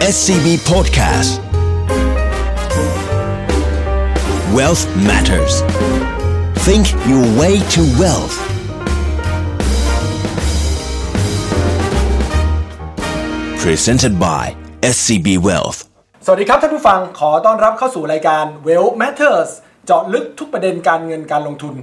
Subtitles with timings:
[0.00, 1.40] SCB Podcast
[4.54, 5.62] Wealth Matters
[6.66, 8.36] Think your way to wealth
[13.58, 15.78] Presented by SCB Wealth
[16.24, 19.50] สวัสดีครับท่านผู้ฟังขอต้อนรับเข้าสู่รายการ Well Matters
[19.86, 21.74] เจาะลึกทุกประเด็นการเงินการลงทุน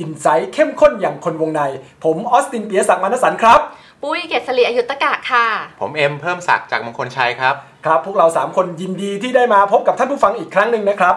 [0.00, 1.60] อินไซต์เข้มข้นอย่างคนวงใน
[2.04, 3.60] ผมออสตินเปียศักมานสันครับ
[4.04, 5.46] ปุ้ยเกษรีอายุตกะค่ะ
[5.80, 7.54] ผมเอ็มเพิ่มศักดิ์จากมงคลชัยครับ
[7.86, 11.14] ครับ พวกเรา 3 คนยินดีที่ได้มาพบกับท่านผู้ฟังอีกครั้งหนึ่งนะครับ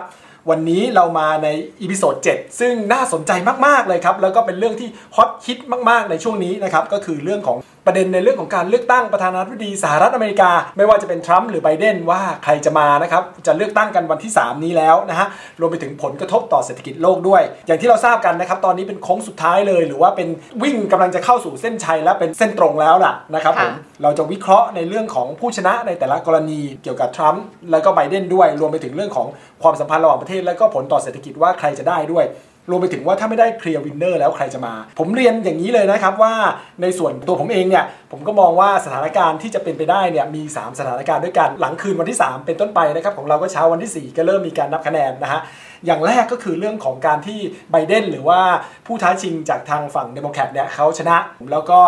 [0.50, 1.48] วันนี้เรามาใน
[1.82, 3.32] episode 7ซึ่งน่าสนใจ
[3.66, 15.28] มาก ๆ เลยครับ แล้วก็เป็นเรื่องที่ฮอตฮิตมาก ๆ ในช่วงนี้นะครับ ก็คือเรื่องของประเด็นในเรื่องของการเลือกตั้งประธานาธิบดีสหรัฐอเมริกา ไม่ว่าจะเป็นทรัมป์หรือไบเดนว่าใครจะมานะครับจะเลือกตั้งกันวันที่ 3 นี้แล้วนะฮะ
[15.60, 20.28] รวมไปถึงผลกระทบต่อเศรษฐกิจโลกด้วย อย่างที่เราทราบกันนะครับตอนนี้เป็นโค้งสุดท้ายเลย หรือว่าเป็น
[20.64, 29.28] วิ่งกำลังจะเข้าสู่เส้นชัยและเป็นเส้นตรงแล้วล่ะนะครับผมค่ะเราจะวิเคราะห์ในเรื่องของผู้ชนะในแต่ละกรณีเกี่ยวกับทรัมป์แล้วก็ไบเดนด้วย รวมไปถึงเรื่องของ
[29.64, 32.26] ความสัมพันธ์ระหว่างประเทศ และก็ผลต่อเศรษฐกิจว่าใครจะได้ด้วย
[32.70, 36.34] รวมไปถึงว่าถ้าไม่ได้ clear winner แล้วใครจะมา ผมเรียนอย่างนี้เลยนะครับว่า
[36.82, 45.42] ในส่วนตัวผมเองเนี่ยผมก็มองว่าสถานการณ์ที่จะเป็นไปได้เนี่ยมี 3 สถานการณ์ด้วยกันหลังคืนวันที่ 3 เป็นต้นไปนะครับของเราก็เช้าวันที่ 4 ก็เริ่มมีการนับคะแนนนะฮะ
[45.86, 47.40] อย่างแรกก็คือเรื่องของการที่
[47.72, 48.40] ไบเดนหรือว่า
[48.86, 51.18] ผู้ท้าชิงจากทางฝั่งเดโมแครตเนี่ยเขาชนะ
[51.52, 51.80] แล้วก็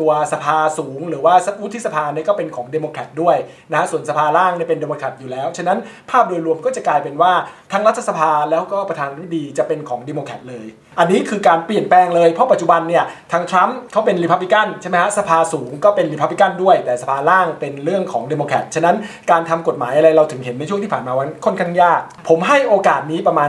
[0.00, 3.36] ตัวสภาสูงหรือว่าวุฒิสภาเนี่ยก็เป็นของเดโมแครตด้วย
[3.72, 5.78] นะส่วนสภาล่างเนี่ยเป็นเดโมแครตอยู่แล้ว ฉะนั้น
[6.10, 7.32] ภาพโดยรวมก็จะกลายเป็นว่า
[7.72, 10.66] ทั้งรัฐสภาแล้วก็ประธานาธิบดีจะเป็นของเดโมแครตเลย
[10.98, 18.96] อันนี้คือการเปลี่ยนแปลงเลย เพราะปัจจุบันเนี่ยทางทรัมป์เขาเป็นริพับลิกันใช่ไหมฮะสภาสูงก็เป็นริพับลิกันด้วย แต่สภาล่างเป็นเรื่องของเดโมแครตฉะนั้น
[19.30, 23.48] การทำกฎหมายอะไรเราถึงเห็นในช่วงที่ผ่านมาวันค่อนข้างยาก ผมให้โอกาสนี้ประมาณ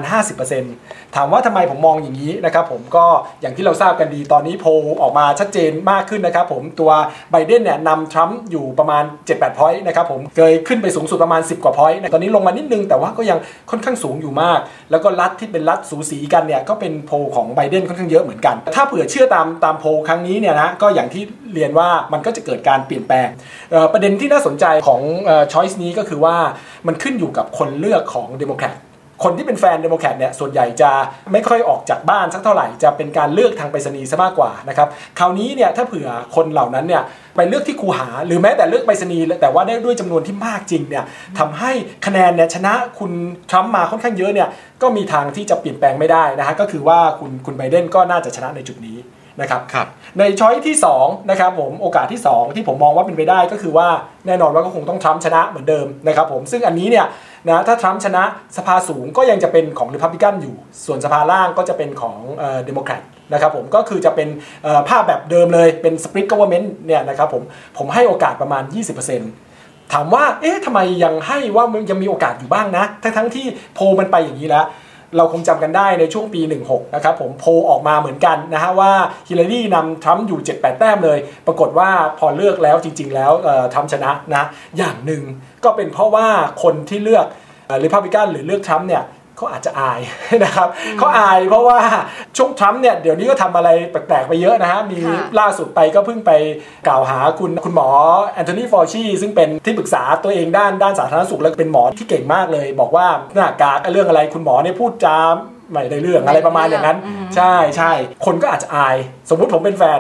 [0.58, 3.06] 50%ถามว่าทำไมผมมองอย่างนี้นะครับผมก็
[3.42, 4.66] อย่างที่เราทราบกันดีตอนนี้โพ
[5.02, 6.92] ออกมาชัดเจนมากขึ้นนะครับผมตัว
[7.32, 14.60] ไบเดนเนี่ยนำทรัมป์อยู่ประมาณ 7-8 พอยต์นะครับผมเคยขึ้นไปสูงสุดประมาณ 10 กว่าพอยต์ตอนนี้ลงมานิดนึงแต่ว่าก็ยังค่อนข้างสูงอยู่มาก
[14.92, 21.24] แล้วก็รัฐที่เป็นรัฐสูสีกันเนี่ยก็เป็นโพของไบเดนค่อนข้างเยอะเหมือนกัน ถ้าเผื่อเชื่อตามตามโพครั้งนี้เนี่ยนะก็อย่างที่
[21.54, 23.28] เรียนว่ามันก็จะเกิดการเปลี่ยนแปลง
[23.94, 25.02] ประเด็นที่น่าสนใจของ
[25.54, 26.36] choice นี้ก็คือว่า
[26.88, 28.76] มันขึ้นอยู่กับคนเลือกของเดโมแครต
[29.24, 30.92] คนที่เป็นแฟนเดโมแครตเนี่ยส่วนใหญ่จะ
[31.32, 34.88] ไม่ค่อยออกจากบ้านสักเท่าไหร่จะเป็นการเลือกทางไปรษณีย์ซะมากกว่านะครับ
[35.20, 37.04] คราวนี้เนี่ยถ้าเผื่อคนเหล่านั้นเนี่ย
[37.36, 41.04] ไปเลือกที่คูหา หรือแม้แต่เลือกไปรษณีย์แต่ว่าได้ด้วยจำนวนที่มากจริงเนี่ย
[41.40, 41.72] ทำให้
[42.06, 43.12] คะแนนเนี่ยชนะคุณ
[43.50, 44.50] ทรัมป์มาค่อนข้างเยอะเนี่ย
[44.82, 48.98] ก็มีทางที่จะเปลี่ยนแปลงไม่ได้นะฮะก็คือว่าคุณคุณไบเดนก็น่าจะชนะในจุดนี้
[49.42, 49.88] นะครับครับ
[50.20, 53.88] ใน choice ที่2นะครับผมโอกาสที่ 2 ที่ผมมองว่าเป็นไปได้ก็คือว่า
[54.28, 57.06] แน่นอนว่าก็คงต้องทรัมป์ชนะเหมือนเดิมนะครับผมซึ่งอันนี้เนี่ย
[57.48, 58.24] นะถ้าทรัมป์ชนะ
[58.58, 60.56] สภาสูงก็ยังจะเป็นของริพับลิกันอยู่
[60.86, 63.02] ส่วนสภาล่างก็จะเป็นของเดโมแครต
[63.34, 64.28] นะครับผมก็คือจะเป็น
[64.64, 67.44] เอ่อภาพแบบเดิมเลยเป็นสปริตก o ว e r n เมนต์เนี่ยนะครับผม
[67.78, 68.64] ผมให้โอกาสประมาณ
[69.28, 74.66] 20%ถามว่าเอ๊ะทำไมยังให้ว่ามันยังมีโอกาสอยู่บ้างนะ ทั้งทั้งๆที่โพลมันไปอย่างนี้แล้ว
[75.18, 78.92] เราคงจำกันได้ในช่วงปี 16 นะครับผมโพลออกมาเหมือนกันนะฮะว่า
[79.28, 81.90] ฮิลลารีนำทรัมป์อยู่ 7-8 แต้มเลย ปรากฏว่า
[82.20, 83.32] พอเลือกแล้วจริง ๆ แล้ว
[83.74, 84.44] ทรัมป์ชนะนะ
[84.78, 85.24] อย่างหนึ่ง
[85.64, 86.28] ก็เป็นเพราะว่า
[86.64, 87.26] คนที่เลือก
[87.84, 89.04] ริพับลิกันหรือเลือกทรัมป์เนี่ย
[89.42, 90.00] เขาอาจจะอาย
[90.44, 90.68] นะครับ
[91.00, 91.80] เขาอายเพราะว่า
[92.38, 96.32] ช่วงทรัมป์เนี่ยเดี๋ยวนี้ก็ทำอะไรแปลกๆไปเยอะนะฮะมีค่ะล่าสุดไปก็เพิ่งไป
[96.88, 97.90] กล่าวหาคุณคุณหมอ
[98.34, 105.20] แอนโทนี เฟาซีซึ่งเป็นที่ปรึกษาตัวเองด้านด้านสาธารณสุขแล้วก็เป็นหมอที่เก่งมากเลย บอกว่าหน้ากากเรื่องอะไรคุณหมอเนี่ยพูดจา
[105.72, 106.98] ไม่ได้เรื่องอะไรประมาณอย่างนั้น
[107.36, 107.92] ใช่ใช่
[108.26, 108.96] คนก็อาจจะอาย
[109.30, 110.00] สมมุติผมเป็นแฟน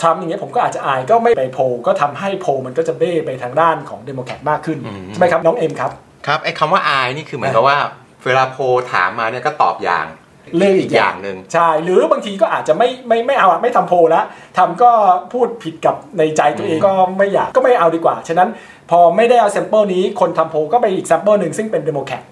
[0.00, 5.90] ทรัมป์อย่างเงี้ยผมก็อาจจะอายก็ไม่ไปโพลก็ทำให้โพลมันก็จะเบ้ไปทางด้านของเดโมแครตมากขึ้นอืมใช่ไหมครับน้องเอ็มครับ
[6.26, 7.78] ครับไอ้คำว่าอายนี่คือเหมือนกับว่า
[8.26, 10.06] เวลาโพลถามมาเนี่ยก็ตอบอย่าง
[10.56, 14.24] เรื่องอีอีกกอย่างหนึ่งใช่ หรือบางทีก็อาจจะไม่ไม่ไม่เอาอะไม่ทำโพลแล้ว
[14.58, 14.90] ทำก็
[15.32, 18.48] พูดผิดกับในใจตัวเองอืมก็ไม่อยากก็ไม่เอาดีกว่า ฉะนั้น
[18.90, 22.24] พอไม่ได้เอา sample นี้คนทำโพลก็ไปอีก sample หนึ่งซึ่งเป็นเดโมแครต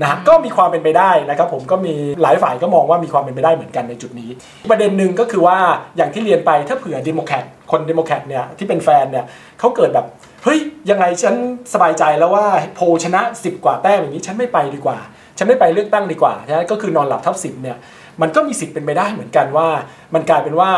[0.00, 4.30] นะฮะก็มีความเป็นไปได้นะครับผมก็มีหลายฝ่ายก็มองว่ามีความเป็นไปได้เหมือนกันในจุดนี้
[4.70, 5.58] ประเด็นหนึ่งก็คือว่า
[5.96, 9.24] อย่างที่เรียนไปถ้าเผื่อเดโมแครตคนเดโมแครตเนี่ยที่เป็นแฟนเนี่ย
[9.58, 10.06] เขาเกิดแบบ
[10.44, 10.58] เฮ้ย
[10.90, 11.34] ยังไงฉัน
[11.72, 14.98] สบายใจแล้วว่าโพลชนะ 10 กว่าแต้มอย่างนี้ฉันไม่ไปดีกว่า
[15.38, 17.76] ฉันไม่ไปเลือกตั้งดีกว่านะก็คือนอนหลับทับสิทธิ์เนี่ย
[18.22, 19.68] มันก็มีสิทธิ์เป็นไปได้เหมือนกันว่า
[20.14, 20.70] มันกลายเป็นว่า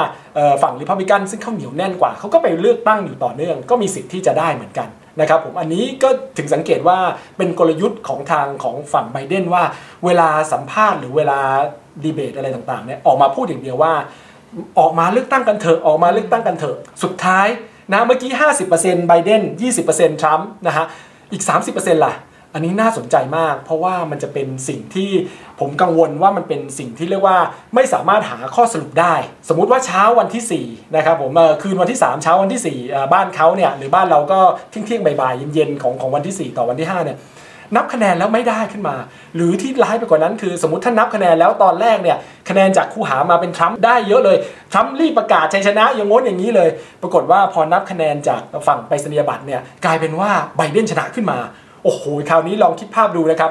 [0.62, 4.88] ฝั่งริพับลิกันซึ่งเขาเหนียวแน่นกว่าเขาก็ไปเลือกตั้งอยู่ต่อเนื่อง ก็มีสิทธิ์ที่จะได้เหมือนกัน
[5.20, 6.08] นะครับผมอันนี้ก็
[6.38, 6.99] ถึงสังเกตว่า
[7.37, 9.62] เป็นกลยุทธ์ของทางของฝั่งไบเดนว่า
[10.05, 11.38] เวลาสัมภาษณ์หรือเวลา
[12.05, 13.93] ดีเบตอะไรต่างๆเนี่ยออกมาพูดอย่างเดียวว่า
[14.79, 17.47] ออกมาเลือกตั้งกันเถอะออกมาเลือกตั้งกันเถอะสุดท้าย
[17.93, 18.31] นะเมื่อกี้
[18.70, 19.43] 50%ไบเดน
[19.82, 20.87] 20%ทรัมป์นะฮะ
[21.32, 21.43] อีก
[21.75, 22.14] 30%ล่ะ
[22.56, 25.11] อันนี้น่าสนใจมาก เพราะว่ามันจะเป็นสิ่งที่
[25.61, 27.38] ผมกังวลว่ามันเป็นสิ่งที่เรียกว่า
[27.75, 29.14] ไม่สามารถหาข้อสรุปได้
[29.49, 31.32] สมมุติว่าเช้าวันที่4นะครับผม
[31.62, 37.19] คืนวันที่ 3 เช้าวันที่4บ้านเขาเนี่ยหรือบ้านเราก็เที่ยงเที่ยงบ่ายๆเย็นๆของของวันที่ 4 ต่อวันที่5เนี่ย
[37.76, 38.97] นับคะแนนแล้วไม่ได้ขึ้นมา
[39.35, 42.19] หรือที่ร้ายไปกว่านั้นคือ สมมติถ้านับคะแนนแล้วตอนแรกเนี่ย
[42.49, 44.37] คะแนนจากคู่หามาเป็นทรัมป์ได้เยอะเลย
[44.73, 46.69] ทรัมป์รีบประกาศชัยชนะอย่างง้นอย่างนี้เลย
[47.03, 51.38] ปรากฏว่าพอนับคะแนนจากฝั่งไปรษณียบัตรเนี่ยกลายเป็นว่าไบเดนชนะขึ้นมา
[51.87, 53.50] โอ้โหคราวนี้ลองคิดภาพดูนะครับ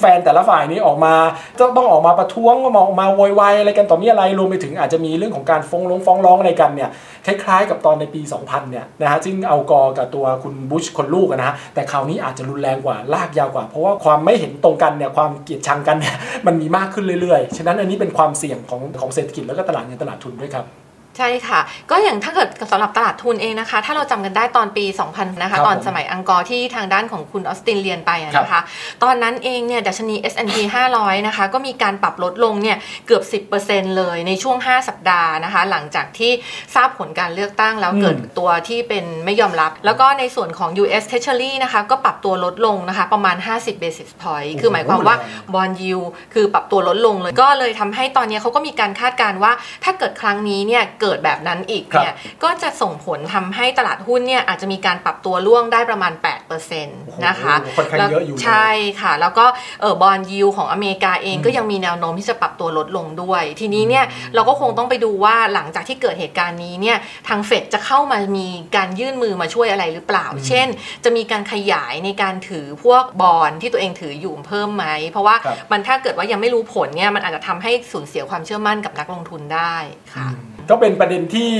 [0.00, 1.14] แฟนแต่ละฝ่ายนี้ออกมา
[1.60, 6.90] ต้องต้องออกมาประท้วงมออกมาโวยวายอะไรกันต่อมีอะไรรวมไปถึงอาจจะมีเรื่องของการฟ้องร้องฟ้องร้องอะไรกันเนี่ย
[7.26, 20.83] คล้ายๆ กับตอนในปี 2000 เนี่ยนะฮะซึ่งเอากอกับตัวคุณบุชคนลูกนะฮะแต่คราวนี้อาจจะรุนแรงกว่าลากยาวกว่า เพราะว่าความไม่เห็นตรงกันเนี่ยความเกลียดชังกันเนี่ยมันมีมากขึ้นเรื่อยๆ ฉะนั้นอันนี้เป็นความเสี่ยงของของเศรษฐกิจแล้วก็ตลาดเงินตลาดทุนด้วยครับ
[21.18, 28.60] ใช่ค่ะ ก็อย่างถ้าเกิดสำหรับตลาดทุนเองนะคะ ถ้าเราจำกันได้ตอนปี 2000 นะคะครับตอนผมสมัยอังกอร์ที่ทางด้านของคุณออสตินเรียนไปอะนะคะ
[29.02, 30.56] ตอนนั้นเองเนี่ยดัชนี S&P
[30.92, 32.76] 500 นะคะ ก็มีการปรับลดลงเนี่ย
[33.06, 33.22] เกือบ
[33.60, 36.32] 10%เลยในช่วง 5 สัปดาห์นะคะ หลังจากที่
[36.74, 45.16] ทราบผลการเลือกตั้งแล้วอืมเกิดตัวที่เป็นไม่ยอมรับ แล้วก็ในส่วนของ US Treasury นะคะ ก็ปรับตัวลดลงนะคะประมาณ 50 basis point คือหมายความว่า
[45.54, 45.98] บอลยู
[46.34, 49.52] คือปรับตัวลดลงเลย ก็เลยทำให้ตอนนี้เขาก็มีการคาดการณ์ว่า
[49.84, 56.12] ถ้าเกิดครั้งนี้เนี่ยเกิดแบบนั้นอีกเนี่ยก็จะส่งผลทำให้ตลาดหุ้นเนี่ยอาจจะมีการปรับตัวล่วงได้ประมาณ
[56.48, 58.68] 8%นะคะโอ้โหค่อนข้างเยอะอยู่เลยใช่
[59.00, 59.46] ค่ะ แล้วก็
[59.80, 64.04] เออบอลยูของอเมริกาเองก็ยังมีแนวโน้มที่จะปรับตัวลดลงด้วย ทีนี้เนี่ย
[64.34, 66.96] เราก็คงต้องไปดูว่าหลังจากที่เกิดเหตุการณ์นี้เนี่ย
[67.28, 70.66] ทางเฟดจะเข้ามามีการยื่นมือมาช่วยอะไรหรือเปล่า เช่น
[71.04, 79.74] จะมีการขยายในการถือพวกบอลที่ตัวเองถืออยู่เพิ่มไหม เพราะว่าครับมันถ้าเกิดว่ายังไม่รู้ผลเนี่ยมันอาจจะทำให้สูญเสียความเชื่อมั่นกับนักลงทุนได้
[80.14, 80.28] ค่ะ
[80.70, 81.50] ก็เป็นประเด็นที่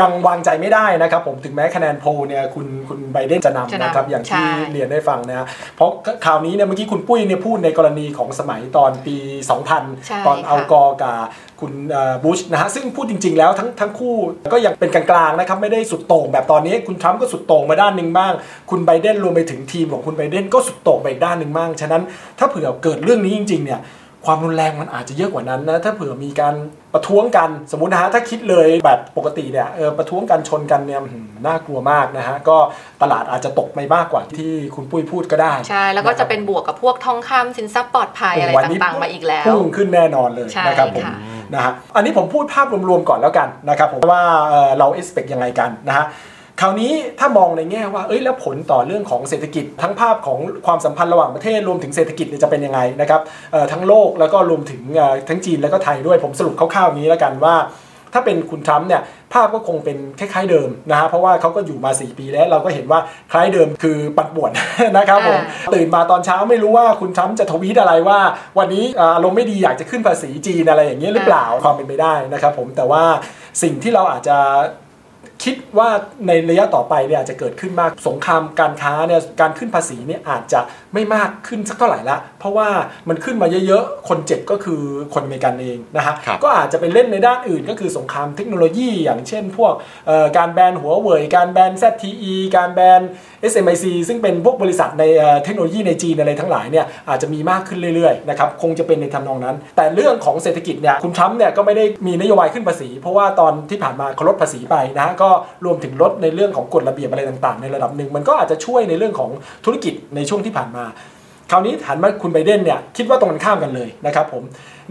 [0.00, 5.90] ยังวางใจไม่ได้นะครับผมถึงแม้คะแนนโพลเนี่ยคุณคุณไบเดนจะจะนำนำนะครับอย่างที่ใช่เรียนได้ฟังนะฮะเพราะ
[6.24, 9.16] ข่าวนี้เนี่ยเมื่อกี้คุณปุ้ยเนี่ยพูดในกรณีของสมัยตอนปี
[9.46, 9.56] ใช่
[10.24, 11.16] 2000 ตอนค่ะเอากอร์กับ
[11.60, 11.72] คุณ
[12.24, 14.14] บุชนะฮะซึ่งพูดจริง ๆ แล้วทั้งทั้งคู่
[14.52, 18.32] ก็ยังเป็นกลางๆนะครับไม่ได้สุดโต่งแบบตอนนี้คุณทรัมป์ก็สุดโต่งมาด้านหนึ่งบ้าง
[18.70, 22.02] คุณไบเดนรวมไปถึงทีมของคุณไบเดนก็สุดโต่งไปอีกด้านหนึ่งบ้างฉะนั้น
[22.38, 23.80] ถ้าเผื่อเกิดเรื่องนี้จริงๆเนี่ย
[24.26, 26.54] ความรุนแรงมันอาจจะเยอะกว่านั้นนะถ้าเผื่อมีการ
[26.94, 32.56] ประท้วงกันสมมตินะฮะถ้าคิดเลยแบบปกติเนี่ยเออประท้วงกันชนกันเนี่ยอื้อหือน่ากลัวมากนะฮะก็
[33.02, 41.16] ตลาดอาจจะตกไปมากกว่าที่คุณปุ้ยพูดก็ได้ใช่แล้วก็จะเป็นบวกกับพวกทองคำสินทรัพย์ปลอดภัยอะไรโวันนี้ต่างๆมาอีกแล้วพุ่งขึ้นแน่นอนเลยใช่นะครับผมค่ะ
[41.54, 46.06] นะฮะอันนี้ผมพูดภาพรวมๆก่อนแล้วกันนะครับผมว่าเอ่อเรา expect ยังไงกันนะฮะ
[46.60, 53.20] คราวนี้ถ้ามองในแง่ว่าเอ้ยแล้วผลต่อเรื่องของเศรษฐกิจทั้งภาพของความสัมพันธ์ระหว่างประเทศรวมถึงเศรษฐกิจจะเป็นยังไงนะครับ
[53.72, 54.82] ทั้งโลกแล้วก็รวมถึง
[55.28, 57.54] ทั้งจีนแล้วก็ไทยด้วยผมสรุปคร่าวๆนี้แล้วกันว่า
[58.14, 59.02] ถ้าเป็นคุณทรัมป์เนี่ย
[59.32, 63.00] ภาพก็คงเป็นคล้ายๆเดิมนะฮะเพราะว่าเขาก็อยู่มา 4 ปีแล้วเราก็เห็นว่า
[63.32, 64.52] คล้ายเดิมคือปั่นป่วน
[64.96, 65.40] นะครับผม
[65.74, 68.18] ตื่นมาตอนเช้าไม่รู้ว่าคุณทรัมป์จะทวีตอะไรว่า
[68.58, 68.84] วันนี้
[69.14, 73.02] อารมณ์ไม่ดีอยากจะขึ้นภาษีจีนอะไรอย่างเงี้ยหรือเปล่าความเป็นไปได้นะครับผมแต่ว่า
[73.62, 74.38] สิ่งที่เราอาจจะ
[75.44, 75.88] คิดว่า
[76.26, 80.60] ในระยะต่อไปเนี่ยอาจจะเกิดขึ้นมากสงครามการค้าเนี่ยการขึ้นภาษีเนี่ยอาจจะ
[80.94, 82.68] ไม่มากขึ้นสักเท่าไหร่ละเพราะว่า
[83.08, 84.80] มันขึ้นมาเยอะๆ คนเจ็บก็คือ
[85.14, 89.74] คนอเมริกันเองนะฮะครับก็อาจจะไปเล่นในด้านอื่นก็คือสงครามเทคโนโลยี อย่างเช่นพวก
[90.06, 93.00] เอ่อการแบนหัวเว่ยการแบน ZTE การแบน
[93.52, 105.29] SMIC ซึ่งเป็นพวกบริษัทในเอ่อเทคโนโลยีในจีนอะไรทั้งหลายเนี่ยอาจจะมีมากขึ้นเรื่อยๆนะครับคงจะเป็นในทำนองนั้น แต่เรื่องของเศรษฐกิจเนี่ยคุณทรัมป์เนี่ยก็ไม่ได้มีนโยบายขึ้นภาษี เพราะว่าตอนที่ผ่านมาเขาลดภาษีไปนะฮะก็
[105.64, 109.30] รวมถึงลดในเรื่องของกฎระเบียบอะไรต่างๆ ในระดับหนึ่งมันก็อาจจะช่วยในเรื่องของ
[109.64, 110.84] ธุรกิจในช่วงที่ผ่านมา
[111.50, 114.42] คราวนี้หันมาคุณไบเดนเนี่ยคิดว่าตรงกันข้ามกันเลยนะครับผม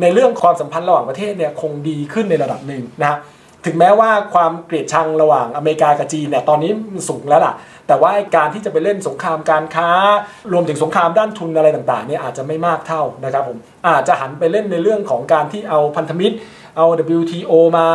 [0.01, 3.17] ในเรื่องความสัมพันธ์ระหว่างประเทศเนี่ยคงดีขึ้นในระดับหนึ่งนะฮะ
[3.65, 7.53] ถึงแม้ว่าความเกลียดชังระหว่างอเมริกากับจีนเนี่ยตอนนี้มันสูงแล้วล่ะ
[7.89, 9.89] แต่ว่าการที่จะไปเล่นสงครามการค้า
[10.53, 16.38] รวมถึงสงครามด้านทุนอะไรต่างๆเนี่ยอาจจะไม่มากเท่านะครับผมอาจจะหันไปเล่นในเรื่องของการที่เอาพันธมิตร
[16.77, 16.86] เอา
[17.17, 17.88] WTO มา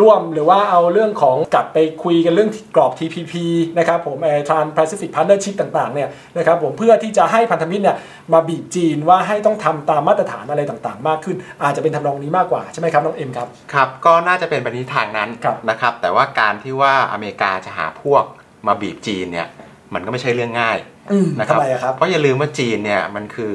[0.00, 3.32] ร่วมหรือว่าเอาเรื่องของกลับไปคุยกันเรื่องกรอบ TPP
[3.78, 6.08] นะครับผมเอ่อ Trans-Pacific Partnership ต่างๆเนี่ย
[6.38, 7.96] นะครับผมเพื่อที่จะให้พันธมิตรเนี่ย
[8.32, 18.24] มาบีบจีนว่าให้ต้องทำตามมาตรฐานอะไรต่างๆ มากขึ้น อาจจะเป็นทำนองนี้มากกว่า ใช่ไหมครับน้องเอ็มครับ ครับ ก็น่าจะเป็นไปในทางนั้นครับนะครับแต่ว่าการที่ว่าอเมริกาจะหาพวก
[18.66, 19.48] มาบีบจีนเนี่ย
[19.94, 20.78] มันก็ไม่ใช่เรื่องง่าย
[21.12, 23.54] อืมนะครับทำไมอะครับเพราะอย่าลืมว่าจีนเนี่ยมันคือ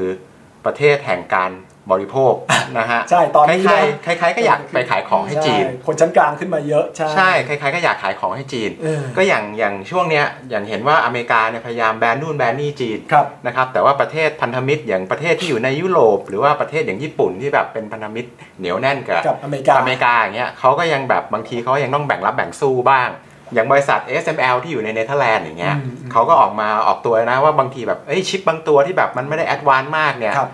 [0.66, 1.52] ประเทศแห่งการ
[1.92, 2.34] บริโภค
[2.80, 23.10] นะฮะใช่ตอนนี้ใครนะๆใครๆก็อยากไปขายของให้จีนช่คนชั้นกลางขึ้นมาเยอะใช่ใช่ใครๆก็อยากขายของให้จีนเออก็อย่างอย่างช่วงเนี้ยอย่างเห็นว่าอเมริกาเนี่ยพยายามแบนนู่นแบนนี่จีนครับนะครับแต่ว่าประเทศพันธมิตรอย่างประเทศที่อยู่ในยุโรป หรือว่าประเทศอย่างญี่ปุ่นที่แบบเป็นพันธมิตรเหนียวแน่นกับกับอเมริกาอเมริกาอย่างเงี้ยเขาก็ยังแบบบางทีเขายังต้องแบ่งรับแบ่งสู้บ้าง
[23.54, 30.52] อย่างบริษัท ASML ที่อยู่ในเนเธอร์แลนด์อย่างเงี้ยอืมอืมเขาก็ออกมาออกตัวนะว่าบางทีแบบเอ้ยชิปบางตัวที่แบบมันไม่ได้ advance มากเนี่ยครับ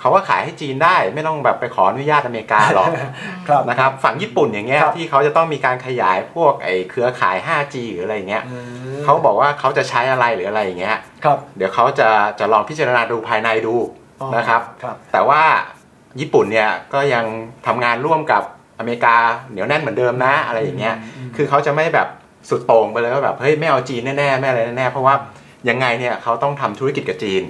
[0.00, 2.90] เขาก็ขายให้จีนได้ไม่ต้องแบบไปขออนุญาตอเมริกาหรอก
[3.48, 8.56] ครับนะครับฝั่งญี่ปุ่นอย่างเงี้ยครับที่เขาจะต้องมีการขยายพวกไอ้เครือข่าย 5G หรืออะไรอย่างเงี้ยอื
[8.98, 12.08] มเขาบอกว่าเขาจะใช้อะไรหรืออะไรอย่างเงี้ยครับเดี๋ยวเขาจะ
[12.38, 13.74] จะลองพิจารณาดูภายในดู
[14.20, 15.42] อ๋อนะครับครับแต่ว่า
[16.20, 17.24] ญี่ปุ่นเนี่ยก็ยัง
[17.66, 18.42] ทำงานร่วมกับ
[18.78, 19.16] อเมริกา
[19.50, 22.08] เหนียวแน่นเหมือนเดิมนะอะไรอย่างเงี้ยอืมคือเขาจะไม่แบบ
[22.48, 25.14] สุดโต่งไปเลยว่าแบบเฮ้ยไม่เอาจีนแน่ๆไม่อะไรแน่ๆเพราะว่า
[25.68, 27.42] ยังไงเนี่ยเขาต้องทำธุรกิจกับจีน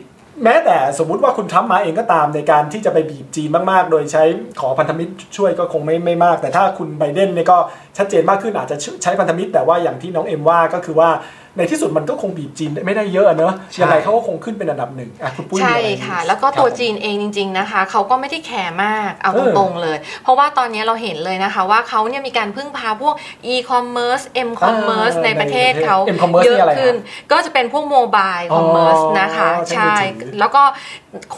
[0.45, 4.23] แม้แต่สมมุติว่าคุณทรัมป์มาเองก็ตามในการที่จะไปบีบจีนมากๆ โดยใช้
[4.61, 7.59] ขอพันธมิตรช่วยก็คงไม่ไม่มาก แต่ถ้าคุณไบเดนเนี่ยก็
[7.99, 11.11] ชัดเจนมากขึ้นอาจจะใช้พันธมิตร แต่ว่าอย่างที่น้องเอ็มว่าก็คือว่า
[11.57, 23.15] ในที่สุดมันก็คงบีบจีนไม่ได้เยอะเนอะใช่ยังไงเขาก็คงขึ้นเป็นอันดับหนึ่งอะคุณปุ้ยมีใช่อะไรค่ะ แล้วก็ตัวครับผมจีนเองจริง ๆนะคะเขาก็ไม่ได้แคร์มากเอาเอตอรงๆเลย เพราะว่าตอนนี้เราเห็นเลยนะคะ ว่าเขาเนี่ยมีการพึ่งพาพวก
[23.53, 26.95] e-commerce m-commerce อ่าในประเทศเขาในประเทศ m-commerce เยนี่อะไรอะฮะขึ้น
[27.33, 30.63] ก็จะเป็นพวกโมบายคอมเมอร์สอ๋อนะคะใช้มือใช่ถือแล้วก็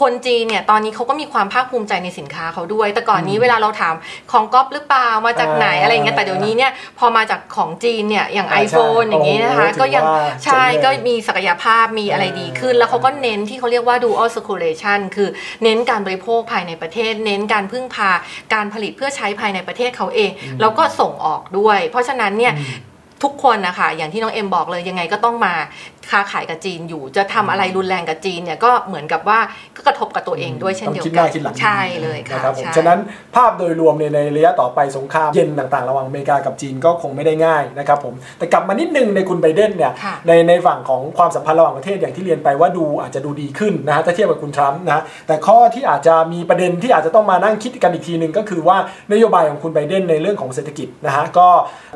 [0.01, 3.95] คนจีนเนี่ยตอนนี้เขาก็มีความภาคภูมิใจในสินค้าเขาด้วย แต่ก่อนนี้เวลาเราถาม
[4.31, 10.04] ของก๊อปหรือเปล่ามาจากไหนอ่าอะไรอย่างเงี้ยแต่เดี๋ยวนี้เนี่ยพอมาจากของจีนเนี่ยอย่างอ่าใช่ iPhone อย่างนี้นะคะโอ้โหก็ยังถือว่า
[10.45, 15.29] ใช่เจ๋งเลยก็มีศักยภาพมีอะไรดีขึ้น แล้วเขาก็เน้นที่เขาเรียกว่า dual circulation คือ
[15.63, 18.11] เน้นการบริโภคภายในประเทศ เน้นการพึ่งพา
[18.53, 20.31] การผลิตเพื่อใช้ภายในประเทศเขาเอง
[20.61, 22.55] แล้วก็ส่งออกด้วย เพราะฉะนั้นเนี่ย
[23.23, 25.53] ทุกคนนะคะอย่างที่น้องเอ็มบอกเลยยังไงก็ต้องมา
[26.11, 29.39] ค้าขายกับจีนอยู่ จะทำอะไรรุนแรงกับจีนเนี่ยก็เหมือนกับว่า
[29.75, 32.99] ก็กระทบกับตัวเองด้วยเช่นเดียวต้องคิดหกัน้าคิดหลังใช่เลยค่ะนะครับผมใช่ฉะนั้น
[33.35, 48.77] ภาพโดยรวมเนี่ยในระยะต่อไปสงครามเย็นต่างๆ ระหว่างอเมริกากับจีนก็คงไม่ได้ง่ายนะครับผมแต่กลับมานิดนึงในคุณไบเดนเนี่ยค่ะในในฝั่งของความสัมพันธ์ระหว่างประเทศอย่างที่เรียนไปว่าดูอาจจะดูดีขึ้นนะฮะถ้าเทียบกับคุณทรัมป์นะฮะแต่ข้อที่อาจจะมีประเด็นที่อาจจะต้องมานั่งคิดกันอีกทีหนึ่งก็คือว่า
[49.11, 51.47] นโยบายของคุณไบเดนในเรื่องของเศรษฐกิจนะฮะก็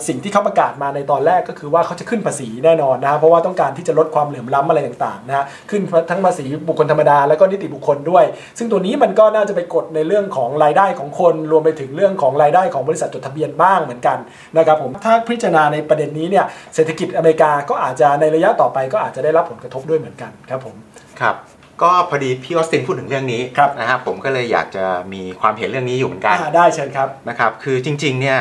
[0.08, 8.26] สิ่งที่เขาประกาศมาในตอนแรกก็คือว่าเขาจะขึ้นภาษีแน่นอนนะฮะเพราะว่าต้องการที่จะลดความเหลื่อมล้ำอะไรต่างๆนะฮะขึ้นทั้งภาษีบุคคลธรรมดาแล้วก็นิติบุคคลด้วย
[8.58, 14.18] ซึ่งตัวนี้มันก็น่าจะไปกดในเรื่องของรายได้ของคนรวมไปถึงเรื่องของรายได้ของบริษัทจดทะเบียนบ้างเหมือนกัน
[14.58, 20.76] นะครับผมถ้าพิจารณาในประเด็นนี้เนี่ยเศรษฐกิจอเมริกาก็อาจจะในระยะต่อไปก็อาจจะได้รับผลกระทบด้วยเหมือนกันครับผม
[21.22, 21.36] ครับ
[21.82, 28.40] ก็พอดีพี่ออสตินพูดถึงเรื่องนี้ครับนะครับผมก็เลยอยากจะมีความเห็นเรื่องนี้อยู่เหมือนกันอ่าได้เชิญครับนะครับคือจริงๆเนี่ย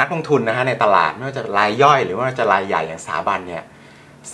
[0.00, 3.62] นักลงทุนนะฮะในตลาดไม่ว่าจะรายย่อยหรือว่าจะรายใหญ่อย่างสถาบันเนี่ย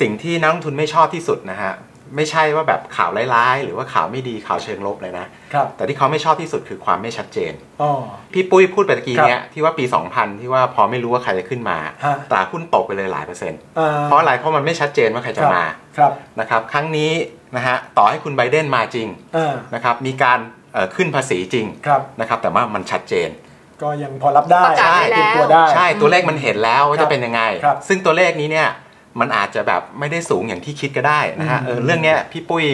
[0.00, 1.75] สิ่งที่นักลงทุนไม่ชอบที่สุดนะฮะ
[2.16, 7.90] ไม่ใช่ว่าแบบข่าวร้ายๆ หรือว่าข่าวไม่ดีข่าวเชิงลบเลยนะครับแต่ที่เขาไม่ชอบที่สุดคือความไม่ชัดเจนอ๋อ
[8.32, 15.62] พี่ปุ้ยพูดไปตะกี้ครับเนี่ยที่ว่าปี 2000 ที่ว่าพอไม่รู้ว่าใครจะขึ้นมาฮะตลาดหุ้นตกไปเลยหลายเปอร์เซ็นต์อ่เพราะอะไรเพราะมันไม่ชัดเจนว่าใครจะมา
[15.99, 17.12] ครับนะครับ ครั้งนี้
[17.56, 20.38] นะฮะต่อให้คุณไบเดนมาจริงอ่านะครับมีการ
[20.72, 23.28] เอ่อขึ้นภาษีจริงครับนะครับแต่ว่ามันชัดเจน
[23.82, 28.68] ก็ยังพอรับได้ประกาศไว้เตรียมแล้วตัวได้ใช่ตัวเลขมันเห็นแล้วว่าครัจะบเป็นยังไงครับซึ่งตัวเลขนี้เนี่ย
[29.21, 32.64] มันอาจจะแบบไม่ได้สูงอย่างที่คิดก็ได้นะฮะอืมเออเรื่องเนี้ยพี่ปุ้ย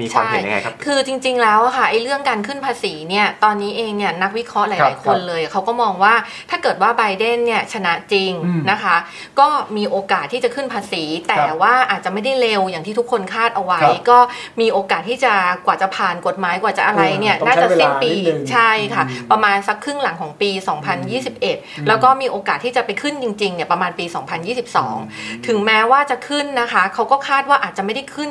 [0.00, 6.14] มีความเห็นยังไงครับ คือจริง ๆ แล้วอะค่ะไอ้เรื่องการขึ้นภาษีเนี่ยตอนนี้เองเนี่ยนักวิเคราะห์หครัลายบๆคนเลย เขาก็มองว่า
[6.50, 8.96] ถ้าเกิดว่าไบเดนเนี่ยชนะจริงอืมนะคะ
[9.40, 14.18] ก็มีโอกาสที่จะขึ้นภาษี แต่ครับว่าอาจจะไม่ได้เร็วอย่างที่ทุกคนคาดเอาไว้ครับก็
[14.60, 15.32] มีโอกาสที่จะ
[15.66, 20.50] กว่าจะผ่านกฎหมายกว่าจะอะไรเนี่ยต้องน่าจะสิ้นปีใช้เวลานิดนึงใช่ค่ะอืมประมาณสักครึ่งหลังของปี
[21.18, 24.04] 2021 แล้วก็มีโอกาสที่จะไปขึ้นจริง ๆ เนี่ยประมาณปี
[24.76, 28.28] 2022 ถึงแม้ว่าจะขึ้นนะคะเขาก็คาดว่าอาจจะไม่ได้ขึ้น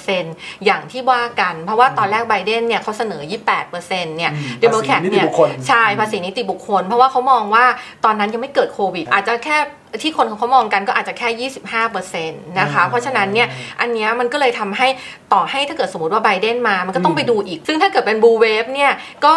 [0.00, 7.64] 28%อย่างที่ว่ากัน เพราะว่าตอนแรกไบเดนเนี่ยเขาเสนอ 28%เนี่ยอืมเดโมแครตเนี่ยภาษีนิติบุคคลใช่ภาษีนิติบุคคล เพราะว่าเขามองว่า
[8.04, 9.58] ตอนนั้นยังไม่เกิดโควิด อาจจะแค่
[10.02, 11.50] ที่คนเขามองกันก็อาจจะแค่
[11.90, 13.48] 25%นะคะ เพราะฉะนั้นเนี่ย
[13.80, 14.88] อันเนี้ยมันก็เลยทำให้
[15.32, 18.92] ต่อให้ถ้าเกิดสมมติว่าไบเดนมา มันก็ต้องไปดูอีก ซึ่งถ้าเกิดเป็นบูเวฟเนี่ย
[19.24, 19.34] ก็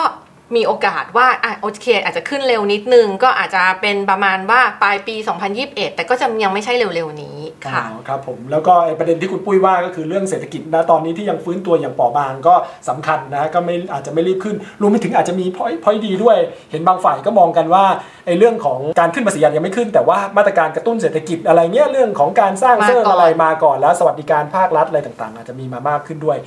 [0.55, 5.15] มีโอกาสว่าอะโอเคอาจจะขึ้นเร็วนิดนึง ก็อาจจะเป็นประมาณว่าปลายปี
[5.55, 12.55] 2021 แต่ก็จะยังไม่ใช่เร็วๆนี้ค่ะอ๋อครับผมแล้วก็ไอ้ประเด็นที่คุณปุ้ยว่าก็คือเรื่องเศรษฐกิจนะตอนนี้ที่ยังฟื้นตัวอย่างเปราะบางก็
[12.89, 16.38] สำคัญนะก็ไม่อาจจะไม่รีบขึ้นรวมไปถึงอาจจะมีพอยพอยดีด้วย
[16.72, 17.86] เห็นบางฝ่ายก็มองกันว่า
[18.25, 26.38] ไอ้เรื่องของการขึ้นภาษียังไม่ขึ้น แต่ว่ามาตรการกระตุ้นเศรษฐกิจอะไรเงี้ยเรื่องของการสร้างมาเสริมก่อนอะไรมาก่อนแล้วสวัสดิการภาครัฐอะไรต่างๆ อาจจะมีมามากขึ้นด้วย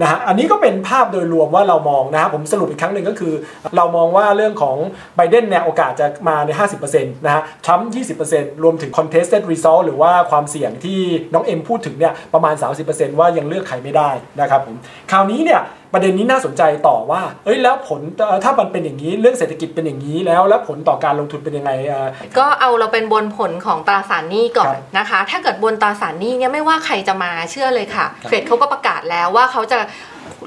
[0.00, 3.32] นะฮะอันนี้ก็เป็นภาพโดยรวมว่าเรามองนะฮะผมสรุปอีกครั้งหนึ่งก็คือ
[3.76, 4.76] เรามองว่าเรื่องของ
[5.16, 6.50] ไบเดนเนี่ยโอกาสจะมาใน
[6.88, 7.90] 50%นะฮะทรัมป์
[8.26, 11.00] 20%รวมถึง contested result หรือว่าความเสี่ยงที่
[11.34, 12.54] น้องเอ็มพูดถึงเนี่ยประมาณ
[12.86, 14.76] 30%ว่ายังเลือกใครไม่ได้นะครับผม
[15.10, 15.60] คราวนี้เนี่ย
[15.92, 22.06] ประเด็นนี้น่าสนใจต่อว่าเอ้ยแล้วผลเอ่อถ้ามันเป็นอย่างนี้เรื่องเศรษฐกิจเป็นอย่างนี้แล้วแล้วผลต่อการลงทุนเป็นยังไงเอ่อ
[22.38, 29.78] ก็เอาเราเป็นบนผลของตราสารหนี้ก่อครันบนะคะ ถ้าเกิดบนตราสารหนี้เนี่ยไม่ว่าใครจะมาเชื่อเลยค่ะ เฟดเขาก็ประกาศแล้วว่าเขาจะ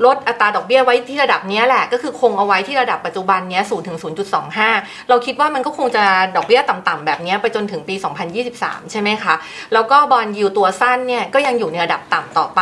[0.05, 3.97] ลดอัตราดอกเบี้ยไว้ที่ระดับเนี้ยแหละ ก็คือคงเอาไว้ที่ระดับปัจจุบันเนี้ย0ถึง
[4.53, 6.03] 0.25 เราคิดว่ามันก็คงจะ
[6.35, 7.95] ดอกเบี้ยต่ำๆแบบเนี้ยไปจนถึงปี
[8.43, 9.33] 2023 ใช่ไหมคะ
[9.73, 12.61] แล้วก็ bond yield ตัวสั้นเนี่ยก็ยังอยู่ในระดับต่ำต่อไป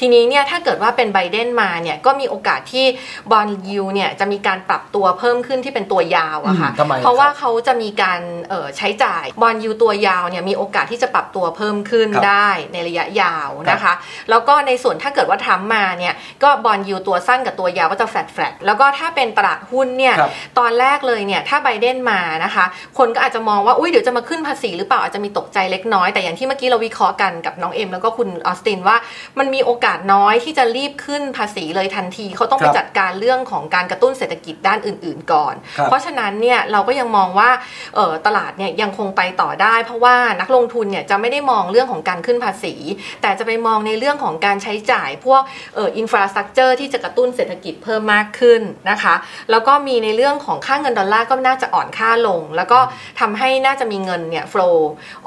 [0.00, 2.86] ทีนี้เนี่ยถ้าเกิดว่าเป็นไบเดนมาเนี่ยก็มีโอกาสที่
[3.30, 13.92] bond yield เนี่ยจะมีการปรับตัวเพิ่มขึ้นที่เป็นตัวยาวอะค่ะอืมทำไมเพราะว่าครับเขาจะมีการเอ่อใช้จ่าย bond yield ตัวยาวเนี่ยมีโอกาสที่จะปรับตัวเพิ่มขึ้นครับได้ในระยะยาวนะคะ
[14.30, 22.64] แล้วก็ในส่วนถ้าเกิดว่าทรัมป์มาเนี่ยก็ bond yield ตัวสั้นกับตัวยาวก็จะ flat flat แล้วก็ถ้าเป็นตลาดหุ้นเนี่ยครับตอนแรกเลยเนี่ยถ้าไบเดนมานะคะ
[22.98, 28.96] คนก็อาจจะมองว่าอุ้ยเดี๋ยวจะมาขึ้นภาษีหรือเปล่าอาจจะมีตกใจเล็กน้อยแต่อย่างที่เมื่อกี้เราวิเคราะห์กันกับน้องเอ็มแล้วก็คุณออสตินว่า
[29.38, 37.50] มันมีโอกาสน้อยที่จะรีบขึ้นภาษีเลยทันทีเขาต้องไปครับจัดการเรื่องของการกระตุ้นเศรษฐกิจด้านอื่น ๆ ก่อนครับเพราะฉะนั้นเนี่ยเราก็ยังมองว่า
[37.94, 42.74] เอ่อตลาดเนี่ยยังคงไปต่อได้ เพราะว่านักลงทุนเนี่ยจะไม่ได้มองเรื่องของการขึ้นภาษี
[43.22, 45.42] แต่จะไปมองในเรื่องของการใช้จ่ายพวก
[45.74, 49.14] เอ่อ infrastructure ที่จะกระตุ้นเศรษฐกิจเพิ่มมากขึ้นนะคะ
[49.50, 52.78] แล้วก็มีในเรื่องของค่าเงินดอลลาร์ก็น่าจะอ่อนค่าลง แล้วก็
[53.20, 54.76] ทำให้น่าจะมีเงินเนี่ย flow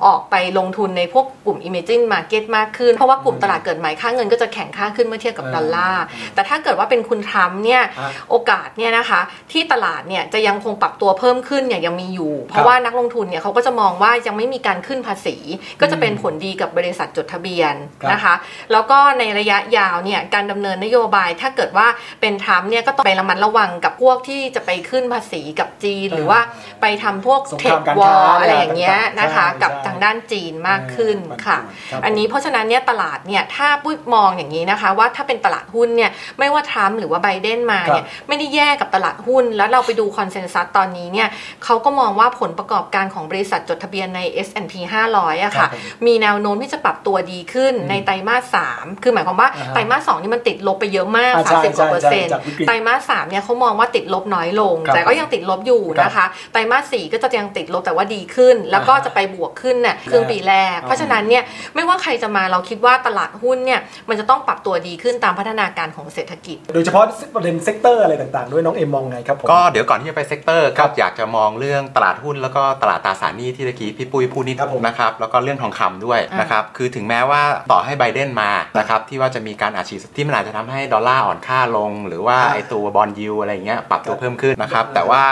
[0.06, 9.22] ออกไปลงทุนในพวกกลุ่ม emerging market มากขึ้น เพราะว่ากลุ่มตลาดเกิดใหม่ค่าเงินก็จะแข็งค่าขึ้นเมื่อเทียบกับดอลลาร์ แต่ถ้าเกิดว่าเป็นคุณทรัมป์เนี่ยอะโอกาสเนี่ยนะคะ
[9.52, 15.36] ที่ตลาดเนี่ยจะยังคงปรับตัวเพิ่มขึ้นเนี่ยยังมีอยู่ เพราะว่านักลงทุนเนี่ยเขาก็จะมองว่ายังไม่มีการขึ้นภาษี
[15.82, 18.34] ก็จะเป็นผลดีกับบริษัทจดทะเบียนครับนะคะ
[18.72, 21.88] แล้วก็ในระยะยาวเนี่ยการดำเนินนโยบายถ้าเกิดว่า
[22.22, 26.40] เป็นทรัมป์เนี่ยก็ต้องไประมัดระวังกับพวกที่จะไปขึ้นภาษีกับจีน หรือว่า
[26.82, 31.58] ไปทำพวกสงเทครามคการวอค้าลอะไรอย่างเงี้ยต่างๆนะคะใช่กับใช่ทางด้านจีนมากขึ้นเออค่ะ
[31.92, 41.28] ครับอันนี้เพราะฉะนั้นเนี่ยตลาดเนี่ยถ้าปุ้ยมองอย่างนี้นะคะ ว่าถ้าเป็นตลาดหุ้นเนี่ยไม่ว่าทรัมป์หรือว่าไบเดนมาเนี่ยไม่ได้แย่กับตลาดหุ้น แล้วเราไปดูคอนเซนแซสตอนนี้เนี่ย
[41.64, 44.74] เขาก็มองว่าผลประกอบการของบริษัทจดทะเบียนใน S&P
[45.14, 61.44] 500อะครัค่ะบผมมีแนวโน้มที่จะปรับตัวดีขึ้นในไตรมาส3คือหมายความว่าอ่าฮะไตรมาส2นี่มันติดลบไปเยอะมากอ่าใช่30กว่าเปอร์เซ็นต์ใช่จากวิกฤตไตรมาส3เนี่ยเขามองว่าติดลบน้อยลงครับแต่ก็ยังติดลบอยู่นะคะไตรมาส4ก็จะยังติดลบแต่ว่าดีขึ้น แล้วก็อ่าฮะจะไปบวกขึ้นเนี่ยครึ่งปีแรก เพราะฉะนั้นเนี่ย
[61.76, 63.80] ไม่ว่าใครจะมาเราคิดว่าตลาดหุ้นเนี่ย
[64.10, 67.04] มันจะต้องปรับตัวดีขึ้นตามพัฒนาการของเศรษฐกิจ โดยเฉพาะ
[67.36, 77.42] ประเด็น sector อะไรต่างๆ ด้วยน้องเอ็มมองไงครับผมก็เดี๋ยวก่อนที่จะไป sector ครัก็บอยากจะมองเรื่องตลาดหุ้นแล้วก็ตลาดตราสารหนี้ที่ตะกี้พี่ปุ้ยพูดนิดครับผมนะครับแล้วก็เรื่องทองคำด้วยอ่านนะครับคือถึงแม้ว่า
[77.72, 85.24] ต่อให้ไบเดนมานะครับที่ว่าจะมีการอัดฉีดที่มันอาจจะทำให้ดอลลาร์อ่อนค่าลง หรือว่าอ่าไอตัว bond yield อะไรอย่างเงี้ยปรับตัวครับเพิ่มขึ้นนะครับอ่าแต่ว่า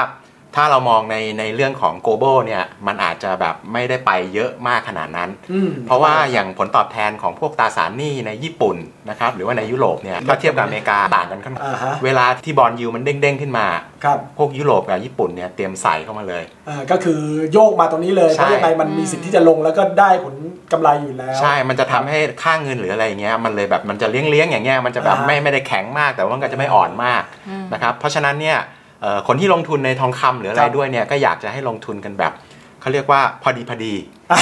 [0.55, 8.77] ถ้าเรามองในในเรื่องของ global เนี่ยมันอาจจะแบบไม่ได้ไปเยอะมากขนาดนั้นอืมเพราะว่าอย่างผลตอบแทนของพวกตราสารหนี้ในญี่ปุ่น
[9.09, 13.67] นะครับหรือว่าในยุโรปเนี่ยถ้าเทียบกับอเมริกาต่างกันค่อนข้างอ่าฮะเวลาที่ bond yield มันเด้งๆขึ้นมา
[14.03, 17.19] ครับพวกยุโรปกับญี่ปุ่นเนี่ยเตรียมใส่เข้ามาเลยอ่าก็คือ
[17.53, 20.35] โยกมาตรงนี้เลยใช่เพราะยังไงมันมีสิทธิ์ที่จะลงแล้วก็ได้ผล
[20.71, 27.23] กำไรอยู่แล้ว ใช่ มันจะทำให้ค่าเงินหรืออะไรเงี้ยมันเลยแบบมันจะเลี้ยงเลี้ยงๆอย่างเงี้ยมันจะแบบอ่าไม่ไม่ได้แข็งมากแต่ว่ามันก็จะไม่อ่อนมาก
[27.73, 28.80] นะครับเพราะฉะนั้นเนี่ยเอ่อ
[29.27, 32.33] คนที่ลงทุนในทองคำหรืออะไรครับด้วยเนี่ยก็อยากจะให้ลงทุนกันแบบ
[32.81, 33.93] เขาเรียกว่าพอดีพอดี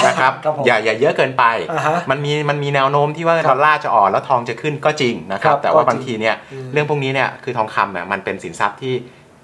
[0.08, 8.93] นะครับครับผมอย่าอย่าเยอะเกินไปอ่าฮะมันมีมันมีแนวโน้มที่ว่าครับดอลลาร์จะอ่อนแล้วทองจะขึ้นก็จริงนะครับครับแต่ว่าก็จริงบางทีเนี่ยอืมเรื่องพวกนี้เนี่ยคือทองคำเนี่ยมันเป็นสินทรัพย์ที่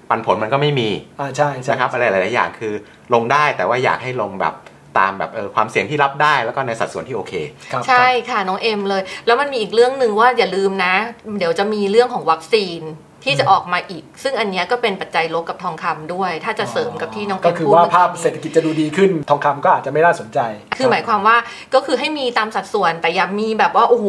[0.08, 0.88] ปันผลมันก็ไม่มี
[1.20, 2.72] อ่าใช่ใช่นะครับอะไรหลาย ๆ อย่างคือ
[3.14, 4.54] ลงได้แต่ว่าอยากให้ลงแบบ
[4.98, 7.32] ตามแบบเออความเสี่ยงที่รับได้แล้วก็ในสัดส่วนที่โอเค
[7.72, 10.94] ครับใช่ค่ะน้องเอ็มเลย แล้วมันมีอีกเรื่องหนึ่งว่าอย่าลืมนะ
[11.38, 12.80] เดี๋ยวจะมีเรื่องของวัคซีน
[13.26, 20.38] ที่จะออกมาอีก ซึ่งอันเนี้ยก็เป็นปัจจัยลบกับทองคำด้วย ถ้าจะเสริมกับที่น้องก็เอ็มคือพูดว่าเมื่อภาพกี้เศรษฐกิจจะดูดีขึ้นทองคำก็อาจจะไม่น่าสนใจ
[20.78, 21.36] คือหมายความว่า
[21.74, 24.06] ก็คือให้มีตามสัดส่วนแต่อย่ามีแบบว่าโอ้โห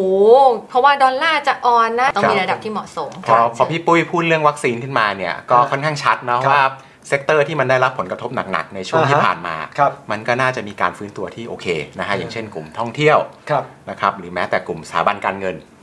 [0.69, 6.63] เพราะว่าดอลลาร์จะออนนะต้องมีระดับที่เหมาะสมพอพอพี่ปุ้ยพูดเรื่องวัคซีนขึ้นมาเนี่ยก็ค่อนข้างชัดนะครับว่า
[7.07, 11.67] sector ที่มันได้รับผลกระทบหนัก ๆ ในช่วงอ่าฮะที่ผ่านมาครับมันก็น่าจะมีการฟื้นตัวที่โอเค
[11.99, 13.17] นะฮะอย่างเช่นกลุ่มท่องเที่ยว
[13.49, 15.76] ครับนะครับหรือแม้แต่กลุ่มสถาบันการเงินเออ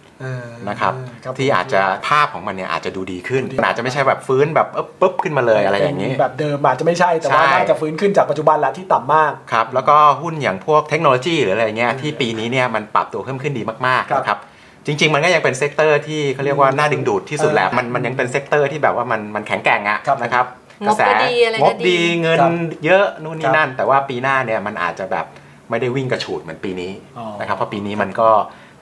[0.68, 0.92] นะครับ
[1.24, 14.38] ครับที่อาจจะภาพของมันเนี่ยอาจจะดูดีขึ้นมันอาจจะไม่ใช่แบบฟื้นแบบเอ๊บปุ๊บขึ้นมาเลยอะไรอย่างนี้เป็นแบบเดิมอาจจะไม่ใช่แต่ว่าใช่น่าจะฟื้นขึ้นจากปัจจุบันแหละที่ต่ำมากครับแล้วก็หุ้นอย่างพวกเทคโนโลยีหรืออะไรเงี้ยที่ปีนี้เนี่ยมันปรับตัวเพิ่มขึ้นดีมากครับๆนะครับ
[14.86, 20.46] จริง ๆ มันก็ยังเป็น sector ที่เขาเรียกว่าน่าดึงดูดที่สุดแหละเออมันมันยังเป็น sector ที่แบบว่ามันมันแข็งแกร่งอะครับนะครับ
[20.84, 22.52] งบก็ดีอะไรงก็บดีดีเงินครับ
[22.84, 25.26] เยอะนู่นคนี่รับนั่น แต่ว่าปีหน้าเนี่ยมันอาจจะแบบ
[25.70, 28.28] ไม่ได้วิ่งกระฉูดเหมือนปีนี้อ๋อนะครับเพราะปีนี้มันก็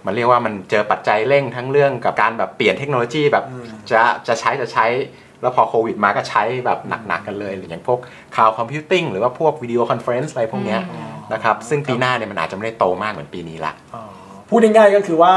[0.06, 4.86] มันเรียกว่ามันเจอปัจจัยเร่งทั้งเรื่องกับการแบบเปลี่ยนเทคโนโลยีแบบอืมจะจะใช้จะใช้
[5.42, 7.98] แล้วพอโควิดมาก็ใช้แบบหนักๆกันเลย อย่างพวก
[8.35, 10.80] cloud computing หรือว่าพวก video conference อะไรพวกเนี้ย
[11.32, 14.02] นะครับซึ่งปีหน้าเนี่ยมันอาจจะไม่ได้โตมากเหมือนปีนี้ละอ๋อ
[14.48, 15.34] พูดง่ายๆก็คือว่า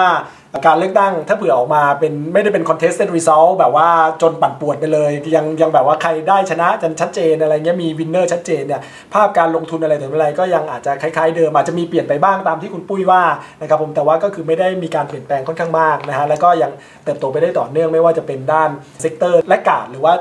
[0.65, 3.89] การเลือกตั้งถ้าเผื่อออกมาเป็นไม่ได้เป็น contested result แบบว่า
[4.22, 8.82] จนปั่นป่วนไปเลย ยังยังแบบว่าใครได้ชนะจนชัดเจนอะไรเงี้ยมี winner ชัดเจนเนี่ย
[9.13, 13.24] ภาพการลงทุนอะไรถึงอะไรก็ยังอาจจะคล้ายๆเดิมอาจจะมีเปลี่ยนไปบ้างตามที่คุณปุ้ยว่า
[13.62, 16.72] นะครับผมแต่ว่าก็คือไม่ได้มีการเปลี่ยนแปลงค่อนข้างมากนะฮะแล้วก็ยัง
[17.06, 18.70] เติบโตไปได้ต่อเนื่องไม่ว่าจะเป็นด้าน
[19.02, 20.13] sector laggard หรือว่า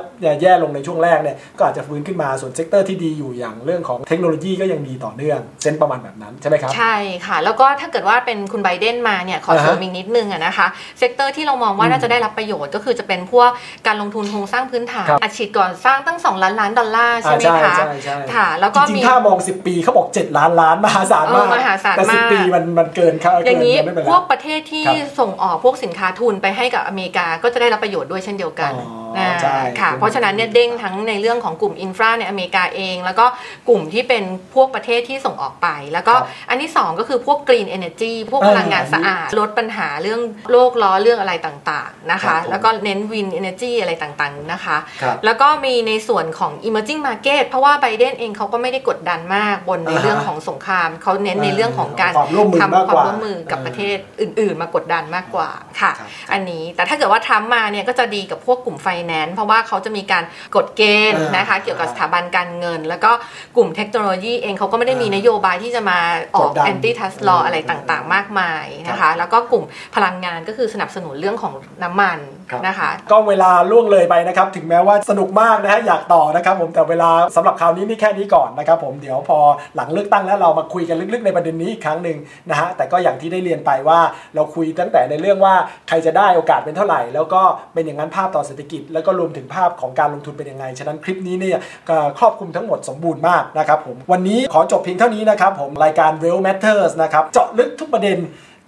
[0.42, 10.66] แย่ลงในช่วงแรกเนี่ยก็อาจจะฟื้นขึ้นมาส่วน sector ที่ดีอยู่อย่างเรื่องของเทคโนโลยีก็ยังดีต่อเนื่องเส้นประมาณแบบนั้นใช่ไหมครับใช่ค่ะ แล้วก็ถ้าเกิดว่าเป็นคุณไบเดนมาเนี่ยขออ่าเสฮะริมอีกนิดนึงอะนะคะ
[10.98, 13.50] sector ที่เรามองว่าน่าจะได้รับประโยชน์ก็คือจะเป็นพวก
[13.87, 33.26] การลงทุนโครงสร้างพื้นฐานครับอัดฉีดก่อสร้างตั้ง 2 ล้านล้านดอลลาร์ใช่ไหมอ่าคะใช่ใช่ค่ะแล้วก็จริมีงๆถ้ามอง 10 ปีเขาบอก 7 ล้านล้านมหาศาลมากเออมหาศาลแต่มาก10ปีมันมันเกินครับอย่างนี้นี้ไม่เป็นไรพวกประเทศที่ครับส่งออกพวกสินค้าทุนไปให้กับอเมริกาก็จะได้รับประโยชน์ด้วยเช่นเดียวกันอ๋ออ่าใช่ค่ะเพราะฉะนั้นเนี่ยเด้งทั้งในเรื่องของกลุ่ม infra ในอเมริกาเอง แล้วก็
[33.68, 40.13] กลุ่มที่เป็นพวกประเทศที่ส่งออกไป แล้วก็ครับอันที่สองก็คือพวก green energy พวกเออพลังงานสะอาดลดปัญหาเรื่อง
[40.50, 55.50] โลกร้อนเรื่องอะไรต่างๆนะครัคะบผมแล้วก็เน้นวินเอเนจีอะไรต่างๆนะคะครับแล้วก็มีในส่วนของ emerging market เพราะว่าไบเดนเองเขาก็ไม่ได้กดดันมากบนในอ่าฮะเรื่องของสงครามเขาเน้นในเรื่องของการความร่วมมือมากทำคกวามว่าร่วมมือกับประเทศอื่น ๆ มากดดันมากกว่า
[55.81, 60.24] ค่ะครับอันนี้แต่ถ้าเกิดว่าทรัมป์มาเนี่ยก็จะดีกับพวกกลุ่มไฟแนนซ์เพราะว่าเขาจะมีการ
[60.57, 63.12] กฎเกณฑ์อ่านนะคะเกี่ยวกับสถาบันการเงิน แล้วก็
[63.57, 65.98] กลุ่มเทคโนโลยีเองเขาก็ไม่ได้มีอ่านโยบายที่จะมา
[66.37, 72.19] ออกกดดันแอนตี้ทัสลออะไรต่างๆ มากมายนะครัคะบแล้วก็กลุ่มพลังงานก็คือสนับสนุนเรื่องของน้ำมัน
[72.51, 79.38] ครับนะคะ ก็เวลาล่วงเลยไปนะครับ ถึงแม้ว่าสนุกมากนะฮะอยากต่อนะครับผมแต่เวลาสำหรับคราวนี้นี่แค่นี้ก่อนนะครับผมเดี๋ยวพอ
[79.77, 82.19] หลังเลือกตั้งแล้วเรามาคุยกันลึกๆในประเด็นนี้อีกครั้งหนึ่ง
[82.51, 84.01] นะฮะแต่ก็อย่างที่ได้เรียนไปว่า
[84.35, 85.55] เราคุยตั้งแต่ในเรื่องว่า
[85.88, 87.43] ใครจะได้โอกาสเป็นเท่าไหร่ แล้วก็
[87.75, 98.19] เป็นอย่างนั้นภาพต่อเศรษฐกิจ แล้วก็รวมถึงภาพของการลงทุนเป็นยังไงฉะนั้นคลิปนี้เนี่ยก็ครอบคลุมทั้งหมดสมบูรณ์มากนะครับผมวันนี้ขอจบเพียงเท่านี้นะครับผมรายการ Well Matters นะครับเจาะลึกทุกประเด็น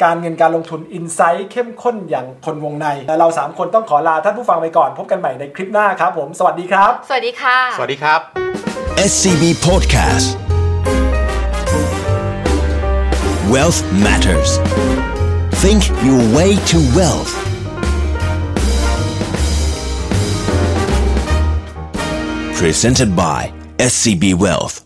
[0.05, 8.21] การเงินการลงทุนอินไซต์เข้มข้นอย่างคนวงในและเรา 3 คนต้องขอลาท่านผู้ฟังไปก่อน พบกันใหม่ในคลิปหน้าครับ ผมสวัสดีครับ สวัสดีค่ะ สวัสดีครับ
[9.11, 10.27] SCB Podcast
[13.53, 14.51] Wealth Matters
[15.63, 17.33] Think your way to wealth
[22.61, 23.41] Presented by
[23.79, 24.86] SCB Wealth